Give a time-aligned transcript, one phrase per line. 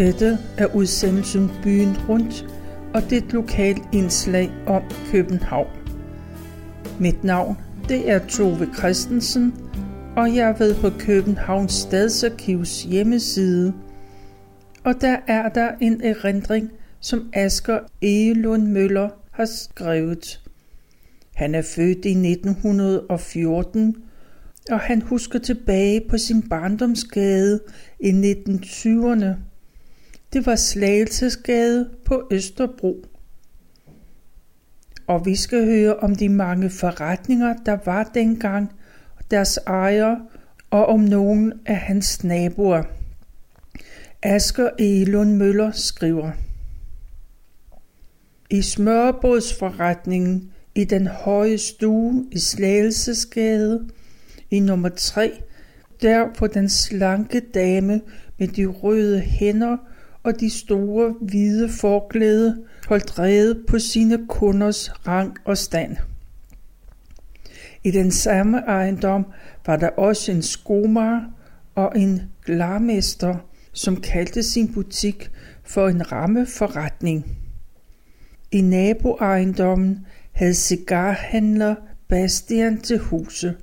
[0.00, 2.46] Dette er udsendelsen Byen Rundt,
[2.94, 5.66] og det er et lokalt indslag om København.
[7.00, 7.58] Mit navn
[7.88, 9.54] det er Tove Christensen,
[10.16, 13.74] og jeg er ved på Københavns Stadsarkivs hjemmeside.
[14.84, 20.40] Og der er der en erindring, som Asger Egelund Møller har skrevet.
[21.34, 23.96] Han er født i 1914,
[24.70, 27.60] og han husker tilbage på sin barndomsgade
[28.00, 29.49] i 1920'erne.
[30.32, 33.04] Det var Slagelsesgade på Østerbro.
[35.06, 38.72] Og vi skal høre om de mange forretninger, der var dengang,
[39.30, 40.16] deres ejer
[40.70, 42.82] og om nogen af hans naboer.
[44.22, 46.30] Asger Elund Møller skriver
[48.50, 53.88] I smørbrødsforretningen i den høje stue i Slagelsesgade
[54.50, 55.32] i nummer 3,
[56.02, 58.00] der på den slanke dame
[58.38, 59.76] med de røde hænder
[60.22, 65.96] og de store hvide forklæde holdt rede på sine kunders rang og stand.
[67.84, 69.26] I den samme ejendom
[69.66, 71.20] var der også en skomager
[71.74, 73.36] og en glarmester,
[73.72, 75.30] som kaldte sin butik
[75.64, 77.36] for en rammeforretning.
[78.52, 81.74] I naboejendommen havde cigarhandler
[82.08, 83.54] Bastian til huse.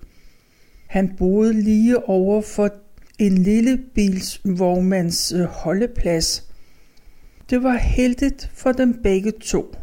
[0.88, 2.70] Han boede lige over for
[3.20, 6.47] en lille bilsvognmands holdeplads.
[7.50, 9.76] Det var heldigt for dem begge to.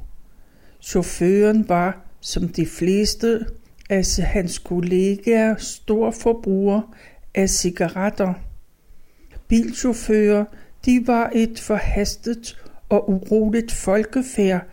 [0.80, 3.46] Chaufføren var, som de fleste
[3.90, 6.94] af hans kollegaer, stor forbruger
[7.34, 8.34] af cigaretter.
[9.48, 10.44] Bilchauffører,
[10.84, 14.66] de var et forhastet og uroligt folkefærd,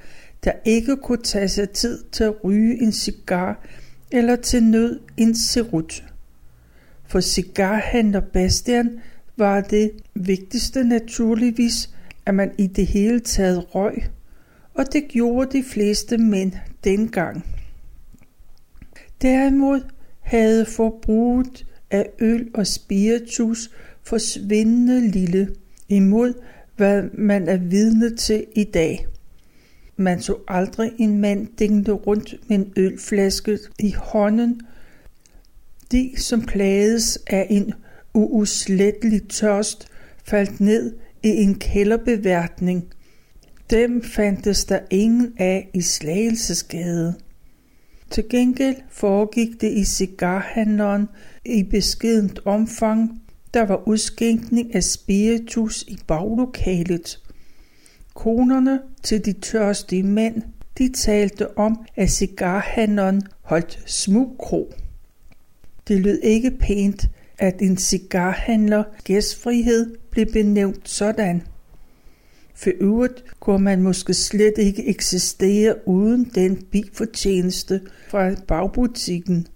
[0.43, 3.65] der ikke kunne tage sig tid til at ryge en cigar
[4.11, 6.03] eller til nød en cerut.
[7.07, 8.99] For cigarhandler Bastian
[9.37, 11.89] var det vigtigste naturligvis,
[12.25, 14.03] at man i det hele taget røg,
[14.73, 16.51] og det gjorde de fleste mænd
[16.83, 17.45] dengang.
[19.21, 19.81] Derimod
[20.19, 23.71] havde forbruget af øl og spiritus
[24.03, 25.55] forsvindende lille
[25.89, 26.33] imod,
[26.75, 29.07] hvad man er vidne til i dag.
[29.97, 34.61] Man så aldrig en mand dingle rundt med en ølflaske i hånden.
[35.91, 37.73] De, som plages af en
[38.13, 39.87] uuslettelig tørst,
[40.23, 40.93] faldt ned
[41.23, 42.85] i en kælderbeværtning.
[43.69, 47.15] Dem fandtes der ingen af i Slagelsesgade.
[48.09, 51.07] Til gengæld foregik det i cigarhandleren
[51.45, 53.21] i beskedent omfang.
[53.53, 57.19] Der var udskænkning af spiritus i baglokalet.
[58.13, 60.41] Konerne til de tørstige mænd,
[60.77, 64.73] de talte om, at cigarhandleren holdt smugkro.
[65.87, 71.43] Det lød ikke pænt, at en cigarhandler gæstfrihed blev benævnt sådan.
[72.55, 79.47] For øvrigt kunne man måske slet ikke eksistere uden den bifortjeneste fra bagbutikken.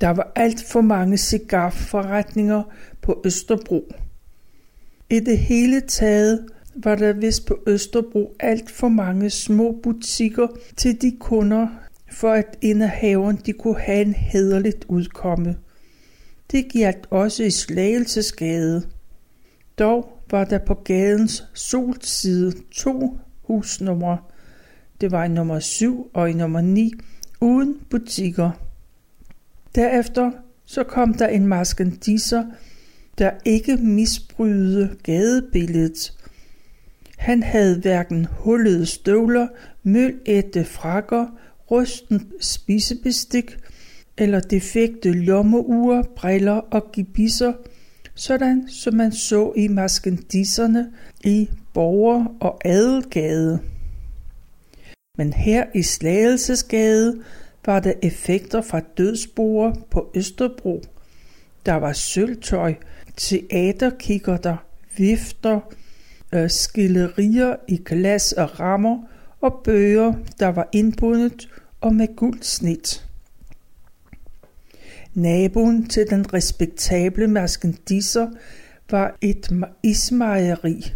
[0.00, 2.62] Der var alt for mange cigarforretninger
[3.02, 3.92] på Østerbro.
[5.10, 11.02] I det hele taget var der vist på Østerbro alt for mange små butikker til
[11.02, 11.68] de kunder,
[12.12, 15.56] for at indehaveren de kunne have en hederligt udkomme.
[16.52, 18.82] Det gjaldt også i Slagelsesgade.
[19.78, 24.18] Dog var der på gadens solside to husnumre.
[25.00, 26.92] Det var i nummer 7 og i nummer 9
[27.40, 28.50] uden butikker.
[29.74, 30.30] Derefter
[30.64, 32.44] så kom der en maskandisser,
[33.18, 36.12] der ikke misbrydede gadebilledet.
[37.16, 39.48] Han havde hverken hullede støvler,
[39.82, 41.26] mølætte frakker,
[41.70, 43.56] rusten spisebestik
[44.18, 47.52] eller defekte lommeure, briller og gibisser
[48.18, 50.92] sådan som man så i maskendisserne
[51.24, 53.60] i Borger- og Adelgade.
[55.18, 57.22] Men her i Slagelsesgade
[57.66, 60.82] var der effekter fra dødsboer på Østerbro.
[61.66, 62.74] Der var sølvtøj,
[63.16, 64.56] teaterkikkerter,
[64.96, 65.60] vifter,
[66.32, 68.98] øh, skillerier i glas og rammer
[69.40, 71.48] og bøger, der var indbundet
[71.80, 73.07] og med guldsnit.
[75.14, 78.28] Naboen til den respektable maskendisser
[78.90, 79.50] var et
[79.82, 80.92] ismejeri.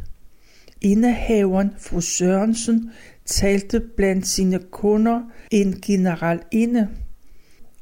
[0.81, 2.91] Indehaveren, fru Sørensen,
[3.27, 5.21] talte blandt sine kunder
[5.51, 6.89] en general inde,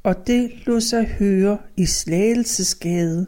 [0.03, 3.27] og det lod sig høre i Slagelsesgade.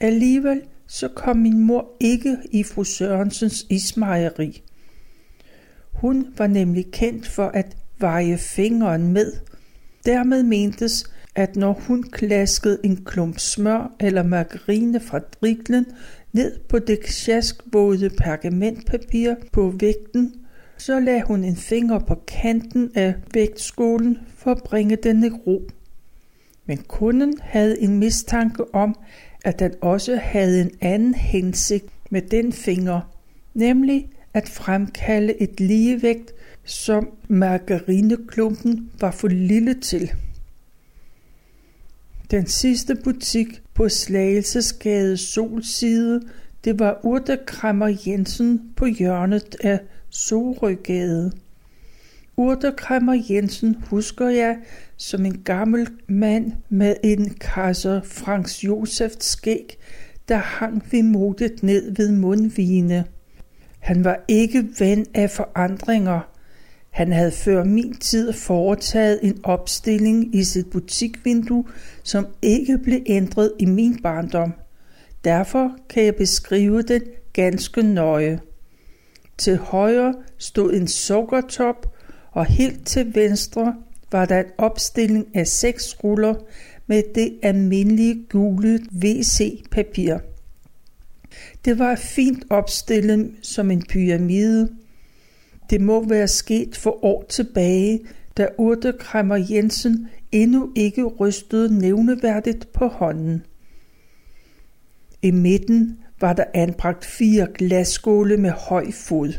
[0.00, 4.62] Alligevel så kom min mor ikke i fru Sørensens ismejeri.
[5.92, 9.32] Hun var nemlig kendt for at veje fingeren med.
[10.04, 15.86] Dermed mentes, at når hun klaskede en klump smør eller margarine fra driklen
[16.32, 20.34] ned på det sjaskvåde pergamentpapir på vægten,
[20.78, 25.62] så lagde hun en finger på kanten af vægtskålen for at bringe den i ro.
[26.66, 28.98] Men kunden havde en mistanke om,
[29.44, 33.00] at den også havde en anden hensigt med den finger,
[33.54, 36.32] nemlig at fremkalde et ligevægt,
[36.64, 40.10] som margarineklumpen var for lille til.
[42.30, 46.20] Den sidste butik på Slagelsesgade Solside,
[46.64, 49.80] det var Urtekrammer Jensen på hjørnet af
[50.10, 51.32] Sorøgade.
[52.36, 54.56] Urtekrammer Jensen husker jeg
[54.96, 59.78] som en gammel mand med en kasser Franks Josef skæg,
[60.28, 63.04] der hang ved modet ned ved mundvigene.
[63.78, 66.20] Han var ikke ven af forandringer.
[66.90, 71.64] Han havde før min tid foretaget en opstilling i sit butikvindue,
[72.06, 74.52] som ikke blev ændret i min barndom.
[75.24, 78.40] Derfor kan jeg beskrive den ganske nøje.
[79.38, 81.94] Til højre stod en sukkertop,
[82.30, 83.74] og helt til venstre
[84.12, 86.34] var der en opstilling af seks ruller
[86.86, 90.18] med det almindelige gule WC-papir.
[91.64, 94.68] Det var fint opstillet som en pyramide.
[95.70, 98.00] Det må være sket for år tilbage,
[98.36, 103.42] da Urtekræmmer Jensen endnu ikke rystede nævneværdigt på hånden.
[105.22, 109.32] I midten var der anbragt fire glasskåle med høj fod.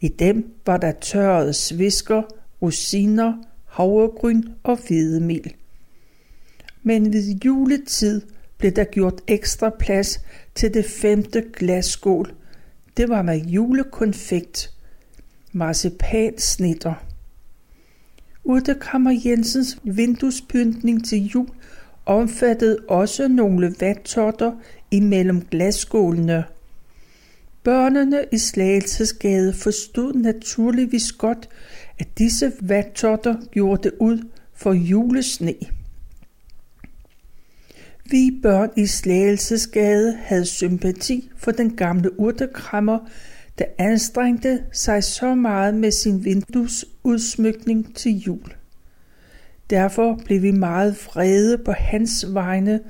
[0.00, 2.22] I dem var der tørrede svisker,
[2.62, 3.34] rosiner,
[3.66, 5.54] havregryn og hvedemel.
[6.82, 8.22] Men ved juletid
[8.58, 10.20] blev der gjort ekstra plads
[10.54, 12.34] til det femte glasskål.
[12.96, 14.74] Det var med julekonfekt,
[15.52, 17.13] marcipansnitter.
[18.44, 21.48] Urtekammer Jensens vinduespyntning til jul
[22.06, 24.52] omfattede også nogle vandtotter
[24.90, 26.44] imellem glasskålene.
[27.62, 31.48] Børnene i Slagelsesgade forstod naturligvis godt,
[31.98, 34.18] at disse vandtotter gjorde det ud
[34.54, 35.54] for julesne.
[38.10, 42.98] Vi børn i Slagelsesgade havde sympati for den gamle urtekrammer,
[43.58, 48.54] der anstrengte sig så meget med sin vinduesudsmykning til jul.
[49.70, 52.80] Derfor blev vi meget vrede på hans vegne,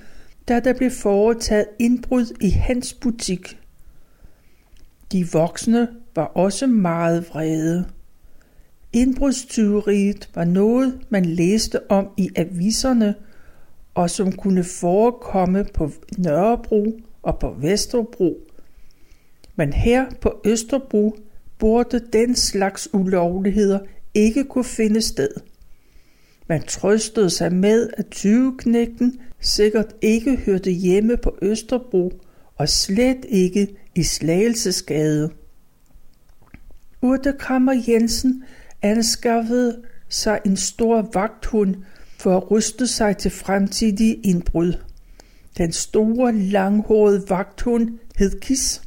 [0.48, 3.58] da der blev foretaget indbrud i hans butik.
[5.12, 7.84] De voksne var også meget vrede.
[8.92, 13.14] Indbrudstyveriet var noget, man læste om i aviserne,
[13.94, 18.43] og som kunne forekomme på Nørrebro og på Vesterbro.
[19.56, 21.16] Men her på Østerbro
[21.58, 23.78] burde den slags ulovligheder
[24.14, 25.30] ikke kunne finde sted.
[26.48, 32.12] Man trøstede sig med, at tyveknægten sikkert ikke hørte hjemme på Østerbro
[32.56, 35.30] og slet ikke i Slagelsesgade.
[37.02, 38.44] Urtekrammer Jensen
[38.82, 41.76] anskaffede sig en stor vagthund
[42.18, 44.72] for at ryste sig til fremtidige indbrud.
[45.58, 48.83] Den store, langhårede vagthund hed Kis.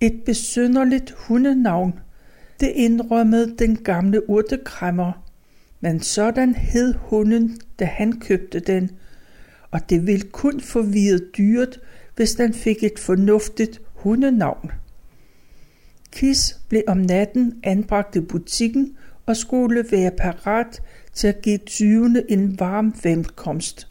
[0.00, 1.94] Et besynderligt hundenavn.
[2.60, 5.12] Det indrømmede den gamle urtekræmmer.
[5.80, 8.90] Men sådan hed hunden, da han købte den,
[9.70, 11.80] og det ville kun forvirre dyret,
[12.16, 14.70] hvis den fik et fornuftigt hundenavn.
[16.12, 22.30] Kis blev om natten anbragt i butikken og skulle være parat til at give tyvene
[22.30, 23.88] en varm velkomst,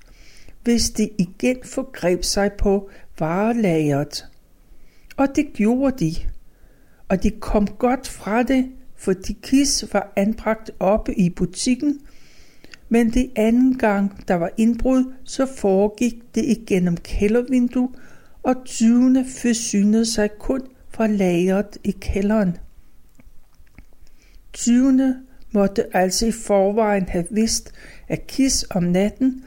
[0.63, 4.25] hvis de igen forgreb sig på varelageret.
[5.17, 6.15] Og det gjorde de,
[7.09, 11.99] og de kom godt fra det, fordi Kis var anbragt oppe i butikken,
[12.89, 17.89] men det anden gang, der var indbrud, så foregik det igennem kældervindue,
[18.43, 22.57] og tyvene forsynede sig kun fra lageret i kælderen.
[24.53, 25.15] Tyvene
[25.51, 27.73] måtte altså i forvejen have vidst,
[28.07, 29.43] at Kis om natten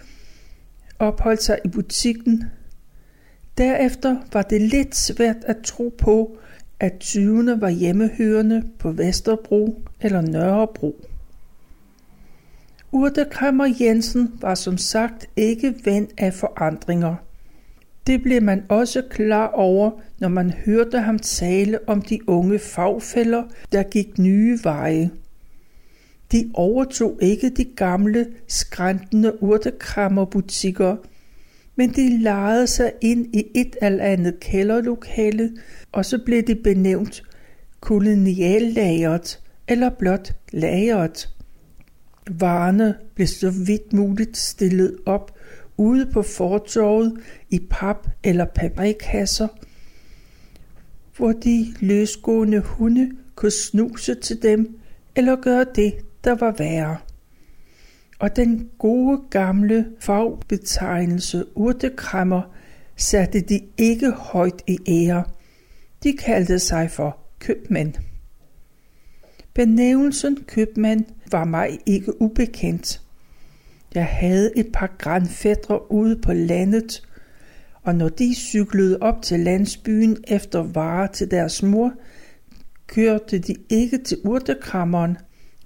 [0.99, 2.45] opholdt sig i butikken.
[3.61, 6.39] Derefter var det lidt svært at tro på,
[6.81, 11.07] at tyvene var hjemmehørende på Vesterbro eller Nørrebro.
[12.93, 17.15] Urtekammer Jensen var som sagt ikke ven af forandringer.
[18.07, 23.43] Det blev man også klar over, når man hørte ham tale om de unge fagfælder,
[23.73, 25.11] der gik nye veje.
[26.33, 30.97] De overtog ikke de gamle, skræntende urtekrammerbutikker,
[31.81, 35.51] men de lejede sig ind i et eller andet kælderlokale,
[35.93, 37.23] og så blev det benævnt
[37.81, 41.29] koloniallageret eller blot lageret.
[42.31, 45.39] Varerne blev så vidt muligt stillet op
[45.77, 47.21] ude på fortorvet
[47.51, 49.49] i pap- eller paprikkasser,
[51.17, 54.79] hvor de løsgående hunde kunne snuse til dem
[55.17, 55.95] eller gøre det,
[56.25, 56.97] der var værre.
[58.21, 62.43] Og den gode gamle fagbetegnelse urtekræmmer
[62.97, 65.25] satte de ikke højt i ære.
[66.03, 67.95] De kaldte sig for købmænd.
[69.55, 73.01] Benævnelsen købmand var mig ikke ubekendt.
[73.95, 77.09] Jeg havde et par grandfædre ude på landet,
[77.83, 81.93] og når de cyklede op til landsbyen efter varer til deres mor,
[82.87, 85.17] kørte de ikke til urtekrammeren,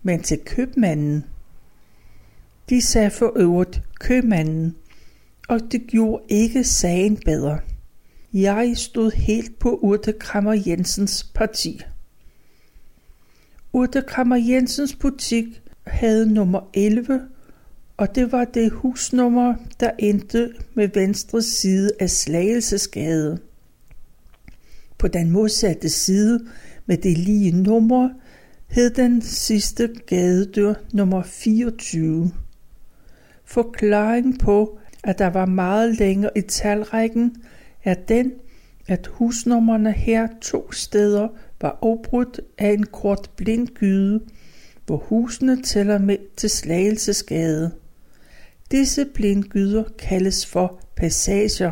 [0.03, 1.25] men til købmanden.
[2.69, 4.77] De sagde for øvrigt købmanden,
[5.49, 7.59] og det gjorde ikke sagen bedre.
[8.33, 11.83] Jeg stod helt på Urtekrammer Jensens parti.
[13.73, 17.21] Urtekrammer Jensens butik havde nummer 11,
[17.97, 23.39] og det var det husnummer, der endte med venstre side af Slagelsesgade.
[24.99, 26.47] På den modsatte side
[26.87, 28.09] med det lige nummer
[28.69, 32.31] hed den sidste gadedør nummer 24.
[33.45, 37.37] Forklaring på, at der var meget længere i talrækken,
[37.85, 38.33] er den,
[38.87, 41.29] at husnummerne her to steder
[41.61, 44.21] var opbrudt af en kort blindgyde,
[44.87, 47.71] hvor husene tæller med til Slagelsesgade.
[48.71, 51.71] Disse blindgyder kaldes for passager.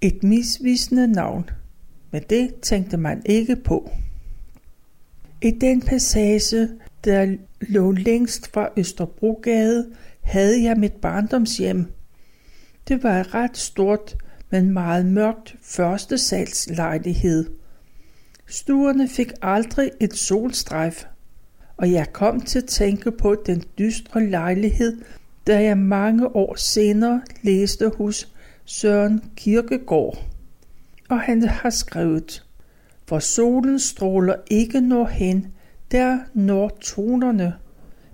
[0.00, 1.50] Et misvisende navn,
[2.10, 3.90] men det tænkte man ikke på.
[5.42, 6.68] I den passage,
[7.04, 9.86] der lå længst fra Østerbrogade,
[10.26, 11.92] havde jeg mit barndomshjem.
[12.88, 14.16] Det var et ret stort,
[14.50, 17.50] men meget mørkt første salgslejlighed.
[18.46, 21.04] Stuerne fik aldrig et solstrejf,
[21.76, 25.02] og jeg kom til at tænke på den dystre lejlighed,
[25.46, 28.32] da jeg mange år senere læste hos
[28.64, 30.18] Søren Kirkegaard.
[31.08, 32.44] Og han har skrevet,
[33.08, 35.46] for solen stråler ikke når hen,
[35.90, 37.54] der når tonerne.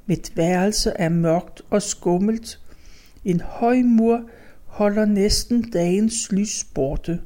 [0.07, 2.61] Mit værelse er mørkt og skummelt.
[3.25, 4.31] En høj mur
[4.65, 7.21] holder næsten dagens lys borte.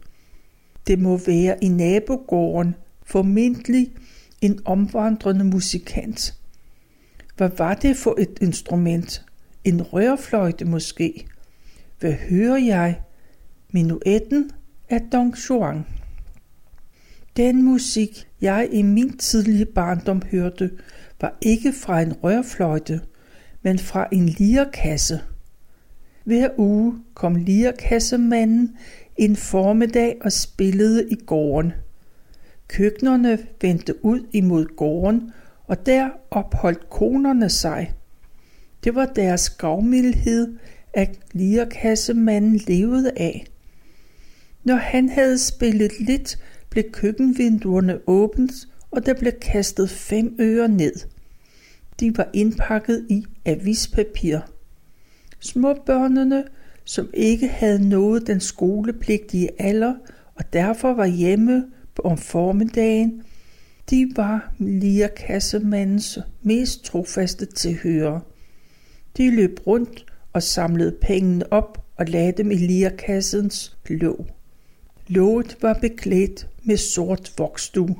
[0.86, 2.74] Det må være i nabogården,
[3.06, 3.92] formentlig
[4.40, 6.34] en omvandrende musikant.
[7.36, 9.24] Hvad var det for et instrument?
[9.64, 11.26] En rørfløjte måske?
[12.00, 13.00] Hvad hører jeg?
[13.72, 14.50] Minuetten
[14.88, 15.84] af Don Juan.
[17.36, 20.70] Den musik, jeg i min tidlige barndom hørte,
[21.20, 23.00] var ikke fra en rørfløjte,
[23.62, 25.20] men fra en lirkasse.
[26.24, 28.76] Hver uge kom lirkassemanden
[29.16, 31.72] en formiddag og spillede i gården.
[32.68, 35.32] Køkkenerne vendte ud imod gården,
[35.66, 37.92] og der opholdt konerne sig.
[38.84, 40.58] Det var deres gavmildhed,
[40.94, 43.46] at lirkassemanden levede af.
[44.64, 46.38] Når han havde spillet lidt,
[46.70, 48.52] blev køkkenvinduerne åbent,
[48.96, 50.94] og der blev kastet fem øre ned.
[52.00, 54.38] De var indpakket i avispapir.
[55.40, 56.44] Småbørnene,
[56.84, 59.94] som ikke havde nået den skolepligtige alder
[60.34, 61.64] og derfor var hjemme
[62.04, 63.22] om formiddagen,
[63.90, 68.20] de var lirkassemandens mest trofaste tilhører.
[69.16, 74.26] De løb rundt og samlede pengene op og lagde dem i lirkassens låg.
[75.08, 77.96] Låget var beklædt med sort voksdu.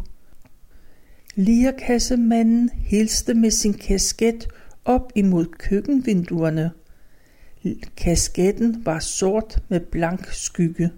[1.39, 4.49] Lirkassemanden hilste med sin kasket
[4.85, 6.71] op imod køkkenvinduerne.
[7.97, 10.91] Kasketten var sort med blank skygge.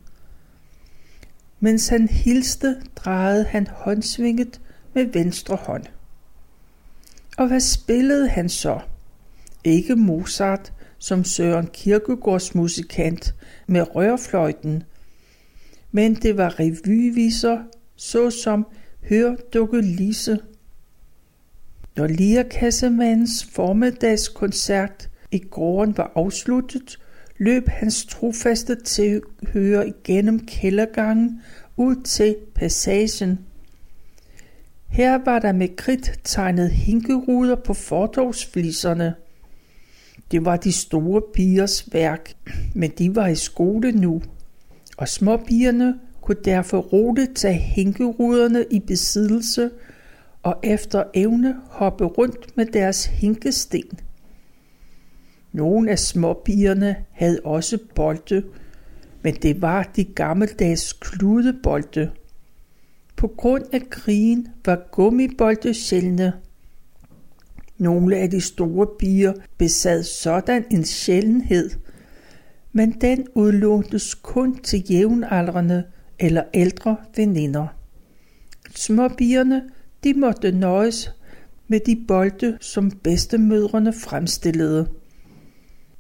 [1.61, 4.61] Mens han hilste, drejede han håndsvinget
[4.95, 5.85] med venstre hånd.
[7.39, 8.81] Og hvad spillede han så?
[9.65, 13.35] Ikke Mozart, som Søren Kierkegaards musikant
[13.67, 14.83] med rørfløjten,
[15.93, 17.59] men det var revyviser,
[17.97, 18.67] såsom
[19.03, 20.39] Hør dukke Lise.
[21.97, 26.99] Når Lierkassemandens formiddagskoncert i gården var afsluttet,
[27.39, 31.43] løb hans trofaste tilhører igennem kældergangen
[31.77, 33.39] ud til passagen.
[34.89, 39.15] Her var der med kridt tegnet hinkeruder på fortovsfliserne.
[40.31, 42.35] Det var de store pigers værk,
[42.75, 44.23] men de var i skole nu
[44.97, 45.95] og småpigerne
[46.29, 49.71] kunne derfor roligt tage hinkeruderne i besiddelse
[50.43, 54.01] og efter evne hoppe rundt med deres hinkesten.
[55.53, 58.43] Nogle af småpigerne havde også bolde,
[59.23, 62.11] men det var de gammeldags kludebolde.
[63.17, 66.33] På grund af krigen var gummibolde sjældne.
[67.79, 71.71] Nogle af de store bier besad sådan en sjældenhed,
[72.73, 75.85] men den udlåntes kun til jævnaldrende
[76.19, 77.67] eller ældre veninder.
[78.75, 79.63] Småbierne,
[80.05, 81.11] de måtte nøjes
[81.69, 84.89] med de bolde, som bedstemødrene fremstillede.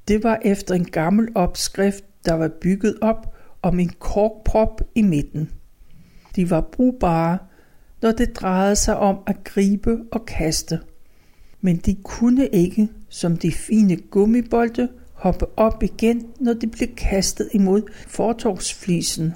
[0.09, 5.51] Det var efter en gammel opskrift, der var bygget op om en korkprop i midten.
[6.37, 7.39] De var brugbare,
[8.03, 10.81] når det drejede sig om at gribe og kaste.
[11.61, 17.49] Men de kunne ikke, som de fine gummibolde, hoppe op igen, når de blev kastet
[17.53, 19.35] imod fortorvsflisen.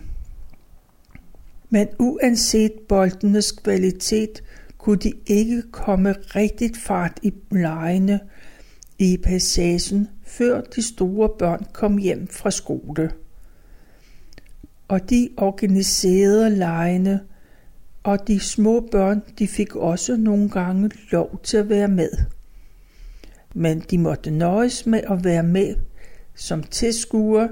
[1.74, 4.42] Men uanset boldenes kvalitet,
[4.78, 8.20] kunne de ikke komme rigtigt fart i lejene
[8.98, 13.10] i passagen, før de store børn kom hjem fra skole.
[14.88, 17.20] Og de organiserede lejene,
[18.02, 22.10] og de små børn, de fik også nogle gange lov til at være med.
[23.54, 25.74] Men de måtte nøjes med at være med
[26.34, 27.48] som tilskuere,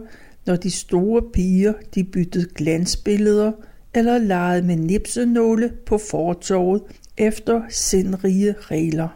[0.47, 3.53] når de store piger, de byttede glansbilleder
[3.95, 6.83] eller legede med nipsenåle på fortorvet
[7.17, 9.09] efter sindrige regler.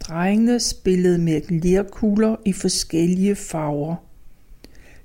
[0.00, 3.96] Drengene spillede med lerkugler i forskellige farver.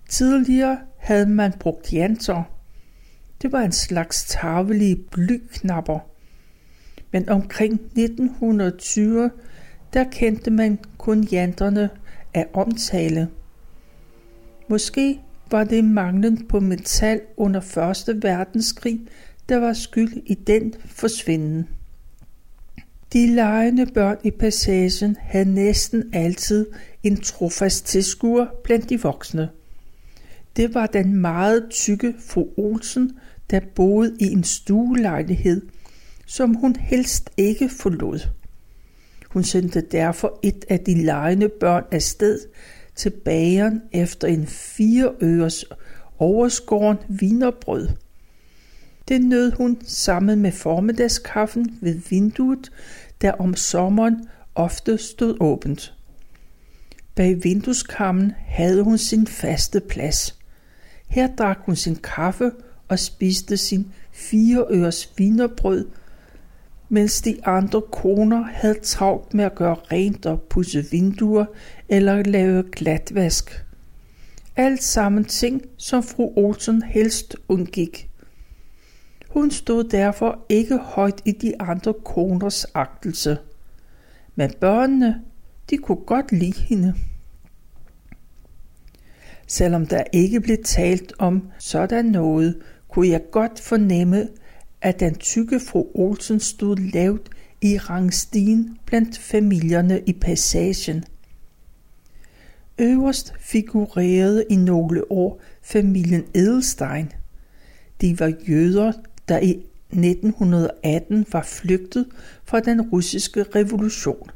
[0.09, 2.43] Tidligere havde man brugt janter.
[3.41, 5.99] Det var en slags tarvelige blyknapper.
[7.11, 9.31] Men omkring 1920,
[9.93, 11.89] der kendte man kun janterne
[12.33, 13.27] af omtale.
[14.69, 15.19] Måske
[15.51, 18.23] var det manglen på metal under 1.
[18.23, 19.01] verdenskrig,
[19.49, 21.67] der var skyld i den forsvinden.
[23.13, 26.67] De legende børn i passagen havde næsten altid
[27.03, 29.49] en trofast tilskuer blandt de voksne.
[30.55, 33.11] Det var den meget tykke fru Olsen,
[33.51, 35.61] der boede i en stuelejlighed,
[36.25, 38.19] som hun helst ikke forlod.
[39.29, 42.39] Hun sendte derfor et af de legende børn afsted
[42.95, 45.65] til bageren efter en fire øres
[46.17, 47.87] overskåren vinerbrød.
[49.07, 52.71] Det nød hun sammen med formiddagskaffen ved vinduet,
[53.21, 55.93] der om sommeren ofte stod åbent.
[57.15, 60.39] Bag vindueskammen havde hun sin faste plads.
[61.07, 62.51] Her drak hun sin kaffe
[62.87, 65.85] og spiste sin fire øres vinerbrød,
[66.89, 71.45] mens de andre koner havde travlt med at gøre rent og pusse vinduer
[71.89, 73.65] eller lave glatvask.
[74.55, 78.09] Alt sammen ting, som fru Olsen helst undgik.
[79.29, 83.37] Hun stod derfor ikke højt i de andre koners agtelse.
[84.35, 85.21] Men børnene,
[85.69, 86.93] de kunne godt lide hende.
[89.47, 94.27] Selvom der ikke blev talt om sådan noget, kunne jeg godt fornemme,
[94.81, 97.29] at den tykke fru Olsen stod lavt
[97.61, 101.03] i rangstien blandt familierne i passagen.
[102.77, 107.11] Øverst figurerede i nogle år familien Edelstein.
[108.01, 108.91] De var jøder,
[109.27, 112.05] der i 1918 var flygtet
[112.43, 114.29] fra den russiske revolution.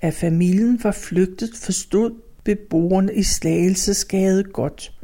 [0.00, 2.10] At familien var flygtet forstod
[2.44, 4.95] beboerne i Slagelsesgade godt.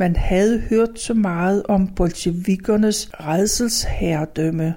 [0.00, 4.74] Man havde hørt så meget om bolsjevikernes redselsherredømme.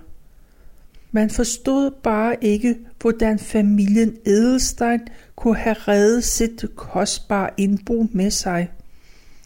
[1.11, 4.99] Man forstod bare ikke, hvordan familien Edelstein
[5.35, 8.71] kunne have reddet sit kostbare indbo med sig.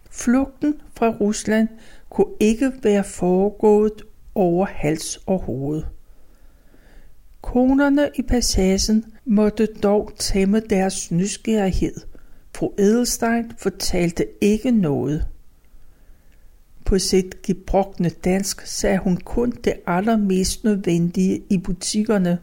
[0.09, 1.67] Flugten fra Rusland
[2.09, 4.03] kunne ikke være foregået
[4.35, 5.83] over hals og hoved.
[7.41, 11.95] Konerne i passagen måtte dog tæmme deres nysgerrighed.
[12.55, 15.25] Fru Edelstein fortalte ikke noget.
[16.85, 22.37] På sit gebrokne dansk sagde hun kun det allermest nødvendige i butikkerne.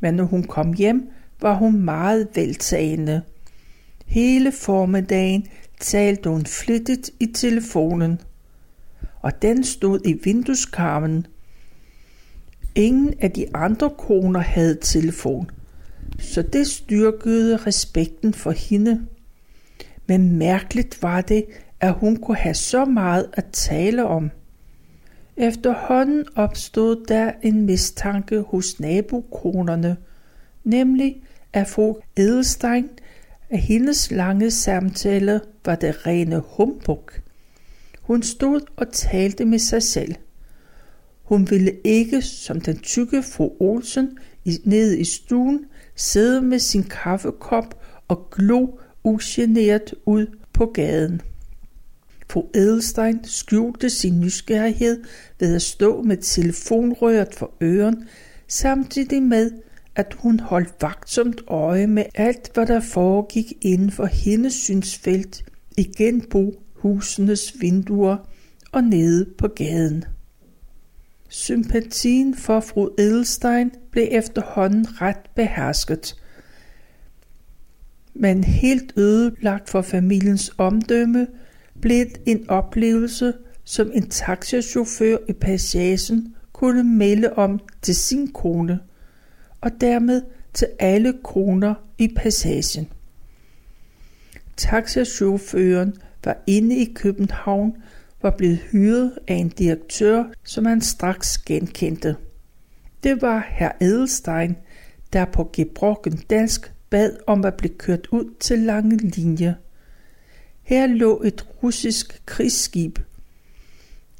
[0.00, 1.08] Men når hun kom hjem,
[1.40, 3.22] var hun meget veltagende.
[4.06, 5.46] Hele formiddagen
[5.80, 8.20] talte hun flittigt i telefonen–
[9.22, 11.26] og den stod i vindueskarmen.
[12.74, 15.50] Ingen af de andre koner havde telefon,
[16.18, 19.06] så det styrkede respekten for hende.
[20.06, 21.44] Men mærkeligt var det,
[21.82, 24.30] at hun kunne have så meget at tale om.
[25.36, 29.96] Efterhånden opstod der en mistanke hos nabokonerne,
[30.64, 32.88] nemlig at fru Edelstein,
[33.50, 37.10] at hendes lange samtale var det rene humbug.
[38.00, 40.14] Hun stod og talte med sig selv.
[41.22, 44.18] Hun ville ikke, som den tykke fru Olsen,
[44.64, 45.64] nede i stuen,
[45.96, 48.66] sidde med sin kaffekop og glo
[49.04, 51.22] ugeneret ud på gaden.
[52.32, 55.04] Fru Edelstein skjulte sin nysgerrighed
[55.40, 58.08] ved at stå med telefonrøret for øren,
[58.48, 59.50] samtidig med,
[59.96, 65.44] at hun holdt vagtsomt øje med alt, hvad der foregik inden for hendes synsfelt
[65.76, 68.16] i genbohusenes vinduer
[68.72, 70.04] og nede på gaden.
[71.28, 76.16] Sympatien for fru Edelstein blev efterhånden ret behersket.
[78.14, 81.26] Men helt ødelagt for familiens omdømme
[81.82, 88.78] blev en oplevelse, som en taxachauffør i passagen kunne melde om til sin kone,
[89.60, 90.22] og dermed
[90.54, 92.88] til alle koner i passagen.
[94.56, 97.76] Taxachaufføren var inde i København,
[98.22, 102.16] var blevet hyret af en direktør, som han straks genkendte.
[103.02, 104.56] Det var herr Edelstein,
[105.12, 109.56] der på gebrokken dansk bad om at blive kørt ud til lange linje.
[110.62, 112.98] Her lå et russisk krigsskib.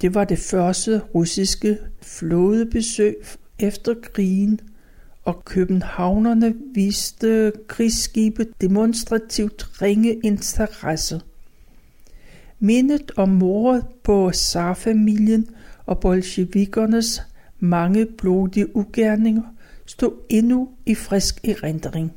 [0.01, 3.17] Det var det første russiske flådebesøg
[3.59, 4.61] efter krigen,
[5.25, 11.21] og københavnerne viste krigsskibet demonstrativt ringe interesse.
[12.59, 15.49] Mindet om mordet på zarfamilien
[15.87, 17.23] og bolsjevikernes
[17.61, 19.43] mange blodige ugerninger
[19.87, 22.13] stod endnu i frisk erindring.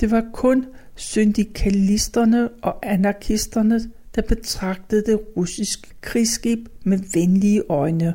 [0.00, 3.80] Det var kun syndikalisterne og anarkisterne,
[4.14, 8.14] der betragtede det russiske krigsskib med venlige øjne.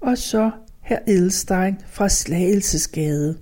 [0.00, 3.38] Og så herr Edelstein fra Slagelsesgade.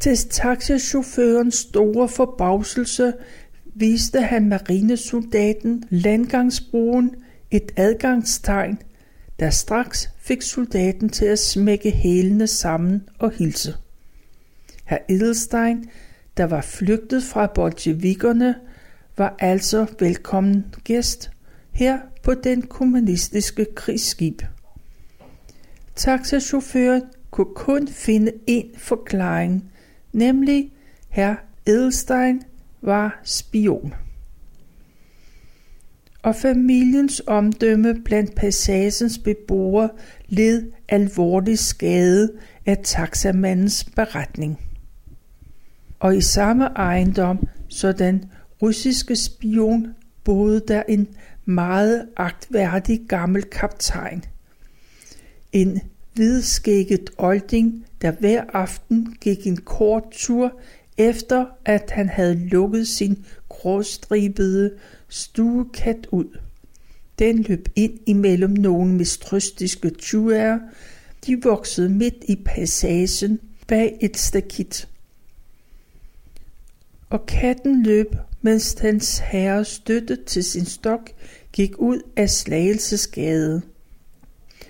[0.00, 3.12] Til taxichaufførens store forbavselse
[3.74, 7.14] viste han marinesoldaten landgangsbroen
[7.50, 8.78] et adgangstegn,
[9.40, 13.74] der straks fik soldaten til at smække hælene sammen og hilse.
[14.84, 15.90] Herr Edelstein,
[16.36, 18.54] der var flygtet fra bolsjevikerne,
[19.16, 21.30] var altså velkommen gæst
[21.72, 24.42] her på den kommunistiske krigsskib.
[25.96, 29.72] Taxachaufføren kunne kun finde én forklaring,
[30.12, 30.72] nemlig
[31.08, 31.34] herr
[31.66, 32.42] Edelstein
[32.82, 33.94] var spion.
[36.22, 39.90] Og familiens omdømme blandt passagens beboere
[40.28, 42.32] led alvorlig skade
[42.66, 44.71] af taxamandens beretning.
[46.02, 48.24] Og i samme ejendom, så den
[48.62, 49.86] russiske spion,
[50.24, 51.08] boede der en
[51.44, 54.24] meget agtværdig gammel kaptajn.
[55.52, 55.80] En
[56.14, 60.60] hvidskægget olding, der hver aften gik en kort tur
[60.98, 64.70] efter at han havde lukket sin gråstribede
[65.08, 66.38] stuekat ud.
[67.18, 70.58] Den løb ind imellem nogle mistrøstiske tjuer.
[71.26, 74.88] De voksede midt i passagen bag et stakit.
[77.12, 81.10] Og katten løb, mens hans herre støttet til sin stok
[81.52, 83.62] gik ud af Slagelsesgade.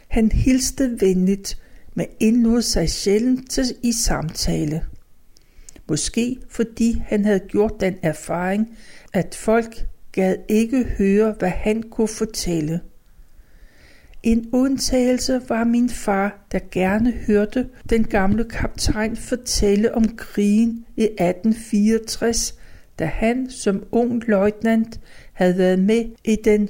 [0.08, 1.58] Han hilste venligt,
[1.94, 4.84] men indlod sig sjældent til i samtale.
[5.88, 8.78] Måske fordi han havde gjort den erfaring,
[9.12, 12.80] at folk gad ikke høre, hvad han kunne fortælle.
[14.22, 21.02] En undtagelse var min far, der gerne hørte den gamle kaptajn fortælle om krigen i
[21.02, 22.58] 1864,
[22.98, 25.00] da han som ung løjtnant
[25.32, 26.68] havde været med i den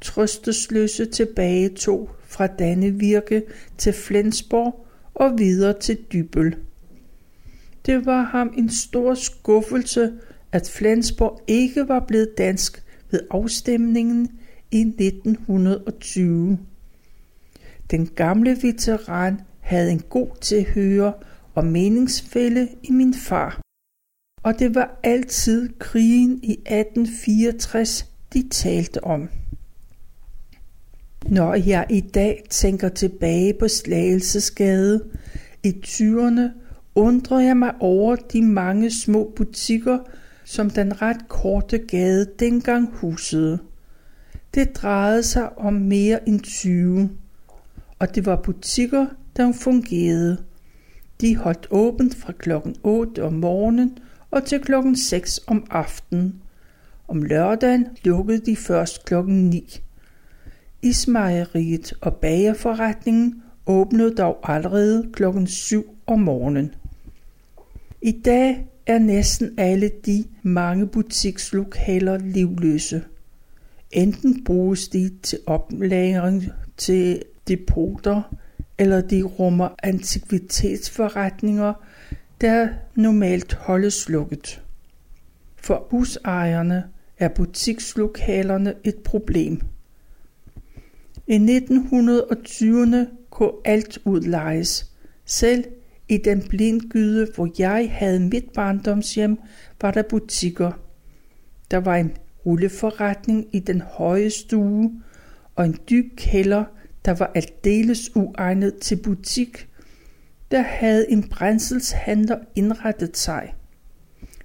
[0.00, 3.42] trøstesløse tilbagetog fra Dannevirke
[3.78, 6.56] til Flensborg og videre til Dybøl.
[7.86, 10.12] Det var ham en stor skuffelse,
[10.52, 14.28] at Flensborg ikke var blevet dansk ved afstemningen
[14.70, 16.58] i 1920.
[17.90, 21.12] Den gamle veteran havde en god tilhører
[21.54, 23.60] og meningsfælde i min far.
[24.42, 29.28] Og det var altid krigen i 1864, de talte om.
[31.28, 35.04] Når jeg i dag tænker tilbage på Slagelsesgade
[35.62, 36.42] i 20'erne,
[36.94, 39.98] undrer jeg mig over de mange små butikker,
[40.44, 43.58] som den ret korte gade dengang husede.
[44.54, 47.10] Det drejede sig om mere end 20,
[48.00, 50.38] og det var butikker, der fungerede.
[51.20, 53.98] De holdt åbent fra klokken 8 om morgenen
[54.30, 56.42] og til klokken 6 om aftenen.
[57.08, 59.80] Om lørdagen lukkede de først klokken 9.
[60.82, 66.74] Ismejeriet og bagerforretningen åbnede dog allerede klokken 7 om morgenen.
[68.02, 73.02] I dag er næsten alle de mange butikslokaler livløse.
[73.90, 76.44] Enten bruges de til oplagring
[76.76, 78.34] til depoter,
[78.78, 81.72] eller de rummer antikvitetsforretninger,
[82.40, 84.62] der normalt holdes lukket.
[85.56, 86.84] For husejerne
[87.18, 89.60] er butikslokalerne et problem.
[91.26, 92.96] I 1920'erne
[93.30, 94.90] kunne alt udlejes,
[95.24, 95.64] Selv
[96.08, 99.38] i den blindgyde, hvor jeg havde mit barndomshjem,
[99.80, 100.72] var der butikker.
[101.70, 105.02] Der var en rulleforretning i den høje stue
[105.56, 106.64] og en dyb kælder,
[107.04, 109.68] der var aldeles uegnet til butik.
[110.50, 113.54] Der havde en brændselshandler indrettet sig.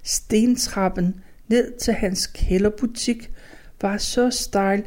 [0.04, 1.16] Stentrappen
[1.48, 3.32] ned til hans kælderbutik
[3.82, 4.84] var så stejl,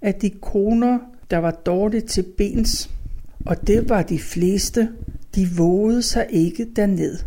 [0.00, 0.98] at de koner,
[1.30, 2.90] der var dårligt til bens,
[3.46, 4.88] og det var de fleste,
[5.34, 7.18] de vågede sig ikke derned.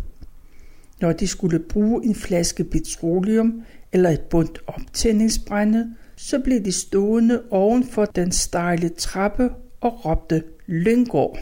[1.02, 7.42] Når de skulle bruge en flaske petroleum eller et bundt optændingsbrænde, så blev de stående
[7.50, 9.50] oven for den stejle trappe
[9.86, 11.40] og råbte Lyngård.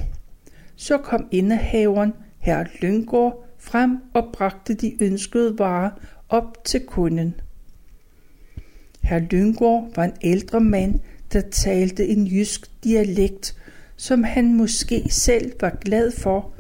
[0.76, 5.92] Så kom indehaveren, herr Lyngård, frem og bragte de ønskede varer
[6.30, 7.36] op til kunden.
[9.02, 11.00] Herr Lyngård var en ældre mand,
[11.34, 13.58] der talte en jysk dialekt,
[13.96, 16.54] som han måske selv var glad for,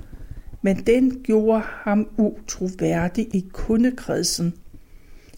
[0.62, 4.54] men den gjorde ham utroværdig i kundekredsen.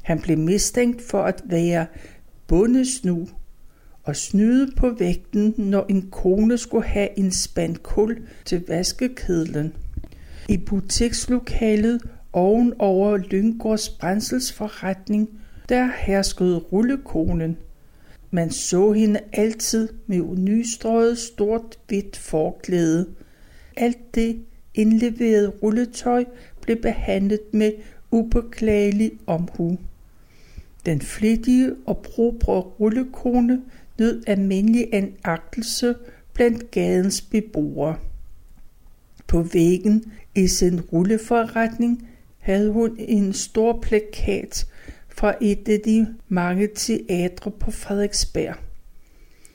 [0.01, 1.85] Han blev mistænkt for at være
[2.47, 3.27] bundesnu
[4.05, 9.73] og snyde på vægten, når en kone skulle have en spand kul til vaskekedlen.
[10.49, 12.01] I butikslokalet
[12.33, 15.29] ovenover Lyngårds brændselsforretning,
[15.69, 17.57] der herskede rullekonen.
[18.31, 23.07] Man så hende altid med nystrøget stort hvidt forklæde.
[23.77, 24.39] Alt det
[24.73, 26.25] indleverede rulletøj
[26.61, 27.71] blev behandlet med
[28.11, 29.77] ubeklagelig omhu.
[30.85, 33.61] Den flittige og brugbare rullekone
[33.99, 35.95] nød almindelig anagtelse
[36.33, 37.97] blandt gadens beboere.
[39.27, 42.07] På væggen i sin rulleforretning
[42.39, 44.67] havde hun en stor plakat
[45.09, 48.55] fra et af de mange teatre på Frederiksberg.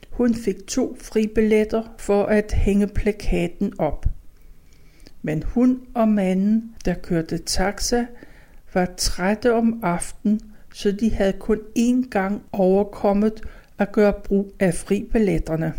[0.09, 4.05] Hun fik to fribilletter for at hænge plakaten op.
[5.21, 8.05] Men hun og manden, der kørte taxa,
[8.73, 10.41] var trætte om aftenen,
[10.73, 13.41] så de havde kun én gang overkommet
[13.81, 15.73] at gøre brug af fribilletterne.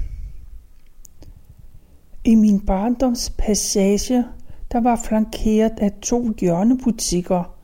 [2.24, 4.24] I min barndoms passage,
[4.72, 7.56] der var flankeret af to hjørnebutikker.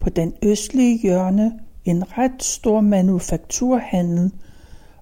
[0.00, 4.32] På den østlige hjørne en ret stor manufakturhandel,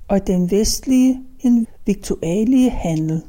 [0.08, 3.22] og den vestlige en viktualie handel.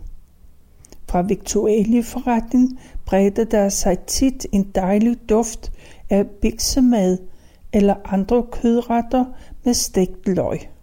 [1.09, 5.71] Fra viktualieforretningen bredte der sig tit en dejlig duft
[6.09, 7.17] af biksemad
[7.73, 9.25] eller andre kødretter
[9.63, 10.74] med stegt løg.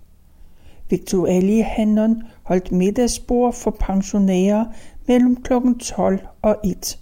[0.92, 4.64] Viktualiehandleren holdt middagsbord for pensionærer
[5.08, 5.52] mellem kl.
[5.80, 6.98] 12 og 1.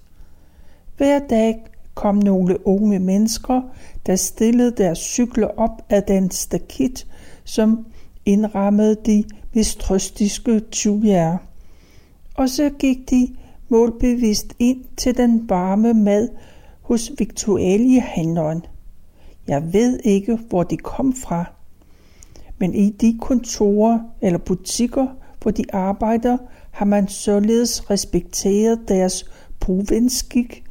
[0.96, 3.62] Hver dag kom nogle unge mennesker,
[4.06, 7.06] der stillede deres cykler op ad den stakit,
[7.44, 7.86] som
[8.24, 11.38] indrammede de mistrøstiske tyvjære.
[12.34, 13.28] Og så gik de
[13.68, 16.28] målbevidst ind til den varme mad
[16.82, 18.62] hos Victualiehandleren.
[19.48, 21.44] Jeg ved ikke, hvor de kom fra,
[22.60, 25.06] men i de kontorer eller butikker,
[25.42, 26.36] hvor de arbejder,
[26.70, 29.24] har man således respekteret deres
[29.60, 30.64] provinskik,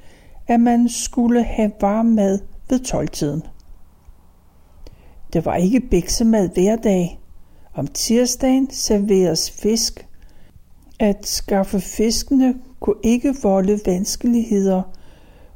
[0.48, 3.44] at man skulle have varm mad ved tolvtiden.
[5.34, 7.20] Det var ikke bæksemad hver dag.
[7.74, 10.08] Om tirsdagen serveres fisk.
[11.00, 14.82] At skaffe fiskene kunne ikke volde vanskeligheder,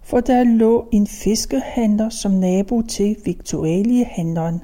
[0.04, 4.62] for der lå en fiskehandler som nabo til Victualiehandleren.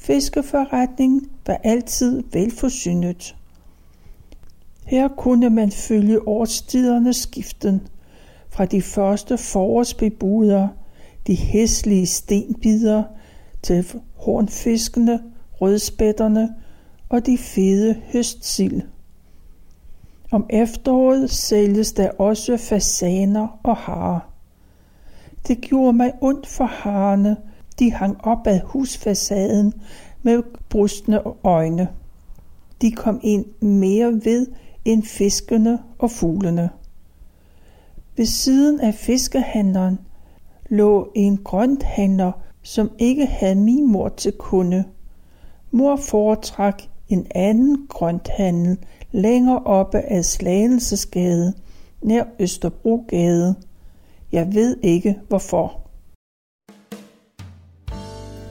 [0.00, 3.36] Fiskeforretningen var altid velforsynet.
[4.86, 7.88] Her kunne man følge årstidernes skiften
[8.48, 10.68] fra de første forårsbebuder,
[11.26, 13.02] de hæslige stenbider,
[13.62, 13.86] til
[14.16, 15.20] hornfiskene,
[15.60, 16.54] rødspætterne
[17.08, 18.82] og de fede høstsild.
[20.30, 24.20] Om efteråret sælges der også fasaner og harer.
[25.48, 27.36] Det gjorde mig ondt for harerne,
[27.80, 29.74] de hang op ad husfacaden
[30.22, 31.88] med brustne øjne.
[32.82, 34.46] De kom ind mere ved
[34.84, 36.70] end fiskene og fuglene.
[38.16, 39.98] Ved siden af fiskehandleren
[40.68, 44.84] lå en grønthandler, som ikke havde min mor til kunde.
[45.70, 48.78] Mor foretrak en anden grønthandel
[49.12, 51.52] længere oppe ad Slagelsesgade,
[52.02, 53.54] nær Østerbrogade.
[54.32, 55.89] Jeg ved ikke hvorfor.